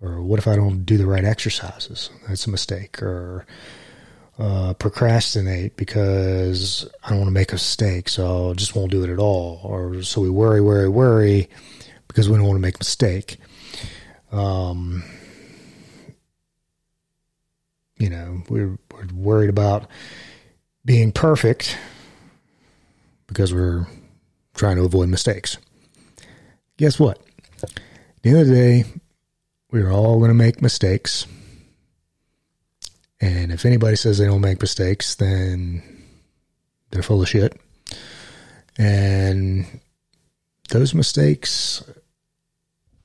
Or 0.00 0.22
what 0.22 0.38
if 0.38 0.46
I 0.46 0.56
don't 0.56 0.84
do 0.84 0.96
the 0.96 1.06
right 1.06 1.24
exercises? 1.24 2.10
That's 2.28 2.46
a 2.46 2.50
mistake. 2.50 3.02
Or 3.02 3.46
uh, 4.38 4.74
procrastinate 4.74 5.76
because 5.76 6.88
I 7.02 7.10
don't 7.10 7.18
want 7.18 7.28
to 7.28 7.32
make 7.32 7.50
a 7.50 7.56
mistake, 7.56 8.08
so 8.08 8.50
I 8.50 8.54
just 8.54 8.76
won't 8.76 8.92
do 8.92 9.02
it 9.02 9.10
at 9.10 9.18
all. 9.18 9.60
Or 9.64 10.02
so 10.02 10.20
we 10.20 10.30
worry, 10.30 10.60
worry, 10.60 10.88
worry 10.88 11.48
because 12.06 12.28
we 12.28 12.36
don't 12.36 12.46
want 12.46 12.56
to 12.56 12.62
make 12.62 12.76
a 12.76 12.80
mistake. 12.80 13.38
Um, 14.30 15.02
you 17.98 18.10
know, 18.10 18.42
we're, 18.48 18.78
we're 18.92 19.06
worried 19.12 19.50
about 19.50 19.88
being 20.84 21.10
perfect 21.12 21.76
because 23.26 23.52
we're 23.52 23.86
trying 24.54 24.76
to 24.76 24.84
avoid 24.84 25.08
mistakes. 25.08 25.58
Guess 26.76 26.98
what? 26.98 27.20
At 27.62 27.72
the 28.22 28.30
end 28.30 28.38
of 28.38 28.46
the 28.46 28.54
day, 28.54 28.84
we're 29.70 29.92
all 29.92 30.18
going 30.18 30.28
to 30.28 30.34
make 30.34 30.62
mistakes. 30.62 31.26
And 33.20 33.52
if 33.52 33.66
anybody 33.66 33.96
says 33.96 34.18
they 34.18 34.26
don't 34.26 34.40
make 34.40 34.60
mistakes, 34.60 35.14
then 35.16 35.82
they're 36.90 37.02
full 37.02 37.22
of 37.22 37.28
shit. 37.28 37.60
And 38.78 39.80
those 40.70 40.94
mistakes, 40.94 41.82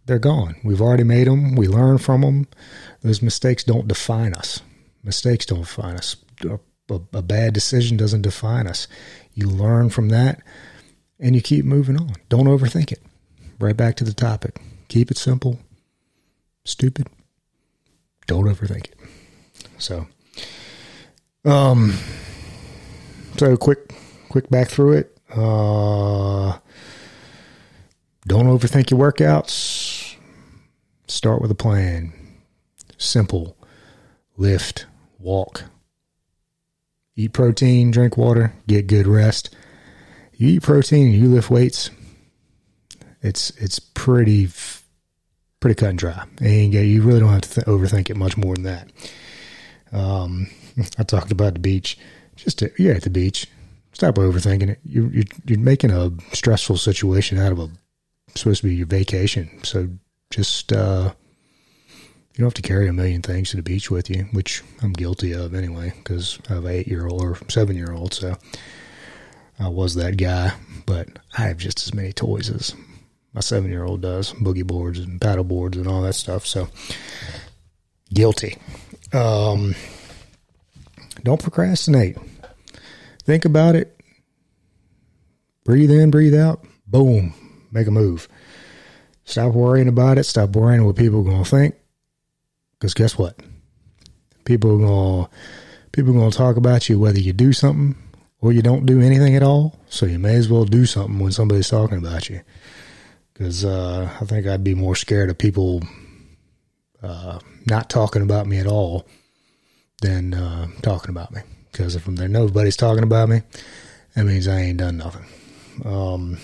they're 0.05 0.19
gone. 0.19 0.55
We've 0.63 0.81
already 0.81 1.03
made 1.03 1.27
them. 1.27 1.55
We 1.55 1.67
learn 1.67 1.97
from 1.97 2.21
them. 2.21 2.47
Those 3.01 3.21
mistakes 3.21 3.63
don't 3.63 3.87
define 3.87 4.33
us. 4.33 4.61
Mistakes 5.03 5.45
don't 5.45 5.61
define 5.61 5.95
us. 5.95 6.15
A, 6.45 6.59
a, 6.93 7.01
a 7.13 7.21
bad 7.21 7.53
decision 7.53 7.97
doesn't 7.97 8.21
define 8.21 8.67
us. 8.67 8.87
You 9.33 9.47
learn 9.47 9.89
from 9.89 10.09
that 10.09 10.41
and 11.19 11.35
you 11.35 11.41
keep 11.41 11.65
moving 11.65 11.97
on. 11.97 12.13
Don't 12.29 12.45
overthink 12.45 12.91
it. 12.91 13.01
Right 13.59 13.75
back 13.75 13.95
to 13.97 14.03
the 14.03 14.13
topic. 14.13 14.61
Keep 14.87 15.09
it 15.11 15.17
simple 15.17 15.59
stupid. 16.65 17.07
Don't 18.27 18.45
overthink 18.45 18.85
it. 18.85 18.95
So, 19.77 20.07
um, 21.45 21.93
so 23.37 23.57
quick, 23.57 23.93
quick 24.29 24.49
back 24.49 24.69
through 24.69 24.93
it. 24.93 25.17
Uh, 25.29 26.57
don't 28.27 28.47
overthink 28.47 28.91
your 28.91 28.99
workouts. 28.99 30.15
Start 31.07 31.41
with 31.41 31.51
a 31.51 31.55
plan. 31.55 32.13
Simple. 32.97 33.57
Lift, 34.37 34.85
walk. 35.19 35.65
Eat 37.15 37.33
protein, 37.33 37.91
drink 37.91 38.17
water, 38.17 38.53
get 38.67 38.87
good 38.87 39.05
rest. 39.05 39.55
You 40.35 40.47
eat 40.49 40.63
protein 40.63 41.07
and 41.07 41.15
you 41.15 41.29
lift 41.29 41.51
weights. 41.51 41.91
It's 43.21 43.51
it's 43.51 43.79
pretty 43.79 44.47
pretty 45.63 45.79
cut 45.79 45.91
and 45.91 45.97
dry. 45.97 46.25
And 46.41 46.73
yeah, 46.73 46.81
you 46.81 47.01
really 47.03 47.21
don't 47.21 47.29
have 47.29 47.39
to 47.43 47.49
th- 47.49 47.67
overthink 47.67 48.09
it 48.09 48.17
much 48.17 48.35
more 48.35 48.53
than 48.53 48.63
that. 48.63 48.91
Um, 49.93 50.49
I 50.97 51.03
talked 51.03 51.31
about 51.31 51.53
the 51.53 51.61
beach. 51.61 51.97
Just 52.35 52.59
to, 52.59 52.69
you're 52.77 52.93
at 52.93 53.03
the 53.03 53.09
beach. 53.09 53.47
Stop 53.93 54.15
overthinking 54.15 54.71
it. 54.71 54.79
You, 54.83 55.07
you're, 55.07 55.23
you're 55.45 55.59
making 55.59 55.91
a 55.91 56.11
stressful 56.33 56.75
situation 56.75 57.39
out 57.39 57.53
of 57.53 57.59
a 57.59 57.69
supposed 58.35 58.59
to 58.59 58.67
be 58.67 58.75
your 58.75 58.87
vacation. 58.87 59.63
So 59.63 59.87
just 60.31 60.73
uh, 60.73 61.13
you 61.87 62.39
don't 62.39 62.47
have 62.47 62.53
to 62.55 62.61
carry 62.61 62.89
a 62.89 62.93
million 62.93 63.21
things 63.21 63.51
to 63.51 63.55
the 63.55 63.63
beach 63.63 63.89
with 63.89 64.09
you, 64.09 64.23
which 64.33 64.61
I'm 64.81 64.91
guilty 64.91 65.31
of 65.31 65.53
anyway, 65.53 65.93
because 65.95 66.39
I 66.49 66.55
have 66.55 66.65
an 66.65 66.71
eight 66.71 66.87
year 66.87 67.07
old 67.07 67.21
or 67.23 67.37
seven 67.47 67.77
year 67.77 67.93
old. 67.93 68.13
So 68.13 68.35
I 69.57 69.69
was 69.69 69.95
that 69.95 70.17
guy, 70.17 70.55
but 70.85 71.07
I 71.37 71.43
have 71.43 71.57
just 71.57 71.87
as 71.87 71.93
many 71.93 72.11
toys 72.11 72.49
as 72.49 72.75
my 73.33 73.41
seven 73.41 73.69
year 73.69 73.83
old 73.83 74.01
does 74.01 74.31
boogie 74.33 74.65
boards 74.65 74.99
and 74.99 75.19
paddle 75.19 75.43
boards 75.43 75.77
and 75.77 75.87
all 75.87 76.01
that 76.03 76.13
stuff. 76.13 76.45
So 76.45 76.67
guilty. 78.13 78.57
Um, 79.11 79.75
don't 81.23 81.41
procrastinate. 81.41 82.17
Think 83.23 83.45
about 83.45 83.75
it. 83.75 83.99
Breathe 85.63 85.91
in, 85.91 86.11
breathe 86.11 86.35
out. 86.35 86.65
Boom. 86.85 87.33
Make 87.71 87.87
a 87.87 87.91
move. 87.91 88.27
Stop 89.25 89.53
worrying 89.53 89.87
about 89.87 90.17
it. 90.17 90.25
Stop 90.25 90.49
worrying 90.55 90.85
what 90.85 90.95
people 90.95 91.21
are 91.21 91.23
going 91.23 91.43
to 91.43 91.49
think. 91.49 91.75
Because 92.73 92.93
guess 92.93 93.17
what? 93.17 93.39
People 94.45 94.75
are 94.75 94.77
going 94.77 95.25
to 95.25 95.29
people 95.91 96.11
are 96.11 96.19
going 96.19 96.31
to 96.31 96.37
talk 96.37 96.57
about 96.57 96.89
you 96.89 96.99
whether 96.99 97.19
you 97.19 97.33
do 97.33 97.53
something 97.53 97.95
or 98.41 98.51
you 98.51 98.61
don't 98.61 98.85
do 98.85 98.99
anything 98.99 99.35
at 99.35 99.43
all. 99.43 99.79
So 99.87 100.05
you 100.05 100.19
may 100.19 100.35
as 100.35 100.49
well 100.49 100.65
do 100.65 100.85
something 100.85 101.19
when 101.19 101.31
somebody's 101.31 101.69
talking 101.69 101.97
about 101.97 102.29
you 102.29 102.41
because 103.33 103.65
uh, 103.65 104.09
I 104.21 104.25
think 104.25 104.45
I'd 104.45 104.63
be 104.63 104.75
more 104.75 104.95
scared 104.95 105.29
of 105.29 105.37
people 105.37 105.81
uh, 107.01 107.39
not 107.65 107.89
talking 107.89 108.21
about 108.21 108.47
me 108.47 108.59
at 108.59 108.67
all 108.67 109.07
than 110.01 110.33
uh, 110.33 110.67
talking 110.81 111.09
about 111.09 111.31
me. 111.31 111.41
Because 111.71 111.95
if 111.95 112.05
there 112.05 112.27
nobody's 112.27 112.77
talking 112.77 113.03
about 113.03 113.29
me, 113.29 113.41
that 114.15 114.25
means 114.25 114.47
I 114.47 114.59
ain't 114.59 114.77
done 114.77 114.97
nothing. 114.97 115.25
Um, 115.83 116.37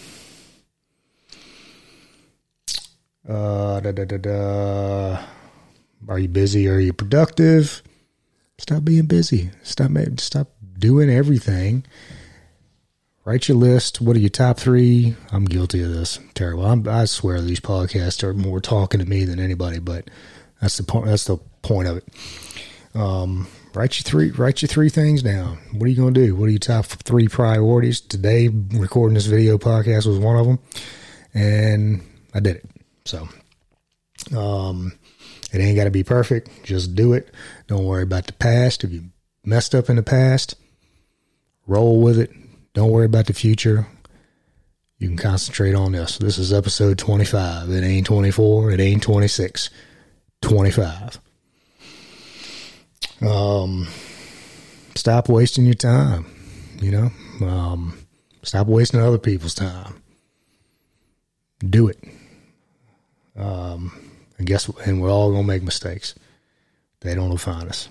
uh, 3.28 3.80
da, 3.82 3.92
da, 3.92 4.18
da. 4.18 5.24
Are 6.08 6.18
you 6.18 6.28
busy? 6.28 6.68
Are 6.68 6.80
you 6.80 6.94
productive? 6.94 7.84
Stop 8.58 8.84
being 8.84 9.06
busy. 9.06 9.52
Stop 9.62 9.92
stop 10.18 10.48
doing 10.80 11.10
everything 11.10 11.86
write 13.30 13.48
your 13.48 13.58
list. 13.58 14.02
What 14.02 14.16
are 14.16 14.20
your 14.20 14.32
top 14.32 14.58
three? 14.58 15.16
I'm 15.32 15.46
guilty 15.46 15.84
of 15.84 15.92
this. 15.92 16.18
Terrible. 16.34 16.66
I'm, 16.66 16.88
i 16.88 17.06
swear 17.06 17.40
these 17.40 17.60
podcasts 17.60 18.24
are 18.24 18.34
more 18.34 18.60
talking 18.60 19.00
to 19.00 19.06
me 19.06 19.24
than 19.24 19.40
anybody, 19.40 19.78
but 19.78 20.10
that's 20.60 20.78
the 20.78 20.84
point. 20.84 21.06
That's 21.06 21.26
the 21.26 21.38
point 21.62 21.88
of 21.88 21.98
it. 21.98 22.08
Um, 22.96 23.48
write 23.76 24.00
your 24.00 24.04
three. 24.04 24.32
Write 24.32 24.64
your 24.64 24.68
three 24.68 24.90
things 24.90 25.22
down. 25.22 25.60
What 25.74 25.84
are 25.84 25.90
you 25.90 25.96
going 25.96 26.16
to 26.16 26.26
do? 26.26 26.36
What 26.36 26.46
are 26.46 26.52
your 26.52 26.58
top 26.58 26.86
three 26.86 27.28
priorities 27.28 28.02
today? 28.02 28.48
Recording 28.48 29.14
this 29.14 29.28
video 29.28 29.60
podcast 29.60 30.08
was 30.08 30.18
one 30.18 30.36
of 30.36 30.48
them, 30.48 30.58
and 31.36 32.02
I 32.34 32.40
did 32.40 32.56
it. 32.56 32.66
So, 33.06 33.30
um, 34.36 34.98
it 35.54 35.60
ain't 35.60 35.78
got 35.78 35.84
to 35.84 35.92
be 35.92 36.04
perfect. 36.04 36.64
Just 36.64 36.96
do 36.96 37.14
it. 37.14 37.32
Don't 37.68 37.86
worry 37.86 38.02
about 38.02 38.26
the 38.26 38.34
past. 38.34 38.84
If 38.84 38.92
you 38.92 39.04
messed 39.46 39.76
up 39.76 39.88
in 39.88 39.98
the 39.98 40.04
past, 40.04 40.56
roll 41.68 42.02
with 42.02 42.18
it. 42.18 42.32
Don't 42.74 42.92
worry 42.92 43.06
about 43.06 43.26
the 43.26 43.34
future. 43.34 43.88
You 45.00 45.08
can 45.08 45.18
concentrate 45.18 45.76
on 45.76 45.94
this. 45.94 46.18
This 46.18 46.38
is 46.38 46.52
episode 46.52 46.98
25. 46.98 47.70
It 47.70 47.84
ain't 47.84 48.06
24. 48.06 48.72
It 48.72 48.80
ain't 48.80 49.02
26. 49.02 49.70
25. 50.42 51.20
Um, 53.22 53.88
stop 54.96 55.30
wasting 55.30 55.66
your 55.66 55.74
time. 55.74 56.26
You 56.82 56.92
know, 56.92 57.48
um, 57.48 57.98
stop 58.44 58.68
wasting 58.68 59.02
other 59.02 59.18
people's 59.18 59.54
time. 59.54 60.02
Do 61.68 61.88
it. 61.90 62.02
Um, 63.36 63.92
and 64.38 64.48
guess 64.48 64.70
what? 64.70 64.86
And 64.86 65.02
we're 65.02 65.12
all 65.12 65.32
gonna 65.32 65.44
make 65.44 65.64
mistakes. 65.64 66.16
They 67.02 67.16
don't 67.16 67.32
define 67.32 67.68
us. 67.68 67.90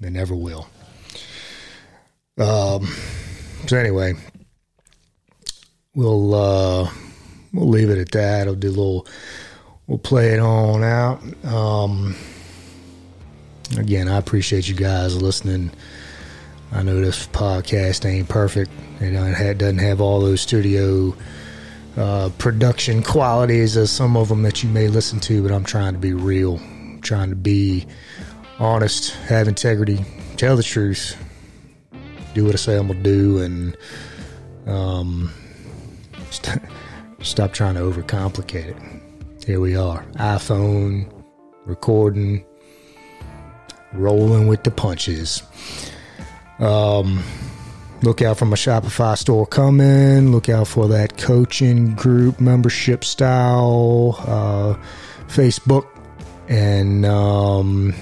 They 0.00 0.10
never 0.10 0.34
will. 0.34 0.68
Um. 2.38 2.88
So 3.66 3.76
anyway, 3.76 4.14
we'll 5.94 6.34
uh, 6.34 6.90
we'll 7.52 7.68
leave 7.68 7.90
it 7.90 7.98
at 7.98 8.10
that. 8.12 8.48
I'll 8.48 8.54
do 8.54 8.68
a 8.68 8.70
little. 8.70 9.06
We'll 9.86 9.98
play 9.98 10.34
it 10.34 10.40
on 10.40 10.84
out. 10.84 11.22
Um. 11.44 12.16
Again, 13.78 14.08
I 14.08 14.16
appreciate 14.16 14.66
you 14.68 14.74
guys 14.74 15.20
listening. 15.20 15.70
I 16.72 16.82
know 16.82 17.00
this 17.00 17.26
podcast 17.28 18.04
ain't 18.04 18.28
perfect. 18.28 18.70
It 19.00 19.58
doesn't 19.58 19.78
have 19.78 20.00
all 20.00 20.20
those 20.20 20.40
studio 20.40 21.14
uh, 21.96 22.30
production 22.38 23.02
qualities 23.02 23.76
as 23.76 23.90
some 23.90 24.16
of 24.16 24.28
them 24.28 24.42
that 24.42 24.62
you 24.62 24.68
may 24.68 24.88
listen 24.88 25.20
to, 25.20 25.42
but 25.42 25.52
I'm 25.52 25.64
trying 25.64 25.92
to 25.92 25.98
be 25.98 26.12
real, 26.12 26.56
I'm 26.58 27.00
trying 27.00 27.30
to 27.30 27.36
be 27.36 27.86
honest, 28.58 29.12
have 29.26 29.48
integrity, 29.48 30.04
tell 30.36 30.56
the 30.56 30.62
truth, 30.62 31.16
do 32.34 32.44
what 32.44 32.54
I 32.54 32.58
say 32.58 32.76
I'm 32.76 32.88
gonna 32.88 33.02
do, 33.02 33.38
and 33.38 33.76
um, 34.66 35.32
st- 36.30 36.62
stop 37.22 37.52
trying 37.52 37.74
to 37.74 37.80
overcomplicate 37.80 38.76
it. 38.76 38.76
Here 39.46 39.60
we 39.60 39.76
are, 39.76 40.04
iPhone 40.14 41.10
recording, 41.66 42.44
rolling 43.92 44.46
with 44.46 44.64
the 44.64 44.70
punches. 44.70 45.42
Um, 46.58 47.22
Look 48.02 48.22
out 48.22 48.38
for 48.38 48.46
my 48.46 48.56
Shopify 48.56 49.18
store 49.18 49.46
coming. 49.46 50.32
Look 50.32 50.48
out 50.48 50.68
for 50.68 50.88
that 50.88 51.18
coaching 51.18 51.94
group 51.94 52.40
membership 52.40 53.04
style 53.04 54.16
uh, 54.20 54.74
Facebook. 55.28 55.86
And 56.48 57.04
um, 57.04 57.94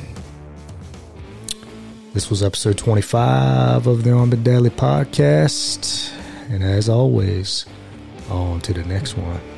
this 2.13 2.31
was 2.31 2.43
episode 2.43 2.79
25 2.79 3.87
of 3.87 4.05
the 4.05 4.13
the 4.31 4.37
Daily 4.37 4.71
podcast. 4.71 6.13
And 6.51 6.63
as 6.63 6.89
always, 6.89 7.67
on 8.31 8.61
to 8.63 8.73
the 8.73 8.85
next 8.85 9.17
one. 9.17 9.58